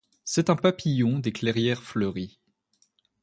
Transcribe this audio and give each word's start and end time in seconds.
C'est 0.23 0.49
un 0.49 0.55
papillon 0.55 1.19
des 1.19 1.31
clairières 1.31 1.83
fleuries. 1.83 2.39